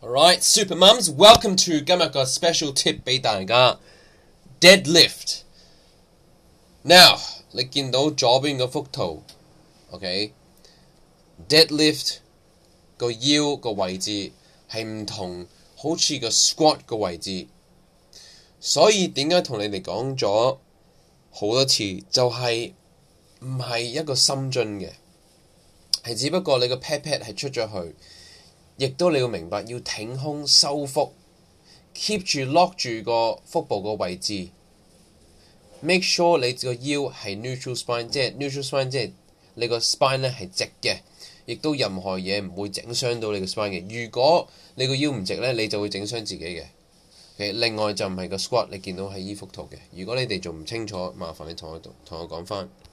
[0.00, 3.80] Alright, Super Mums, welcome to 今日 m Special Tip b 大家
[4.60, 5.40] Deadlift.
[6.84, 7.18] Now,
[7.50, 9.24] 你见到左边嗰幅图
[9.90, 10.34] ，OK?
[11.48, 12.18] Deadlift
[12.96, 14.30] 个腰个位置
[14.70, 17.48] 系唔同，好似个 Squat 个位置。
[18.60, 20.58] 所以点解同你哋讲咗
[21.32, 22.76] 好多次，就系
[23.40, 24.92] 唔系一个深蹲嘅，
[26.04, 27.96] 系只不过你个 pat pat 系出咗去。
[28.78, 31.12] 亦都你要明白，要挺胸收腹
[31.96, 34.50] ，keep 住 lock 住個腹部個位置
[35.80, 39.10] ，make sure 你個腰係 neutral spine，即係 neutral spine 即係
[39.54, 40.98] 你個 spine 咧係直嘅，
[41.46, 44.04] 亦都任何嘢唔會整傷到你個 spine 嘅。
[44.04, 46.62] 如果你個腰唔直咧，你就會整傷自己嘅。
[47.36, 49.78] 另外就唔係個 squat，你見到喺依幅圖嘅。
[49.92, 52.68] 如果你哋仲唔清楚，麻煩你同我同我講翻。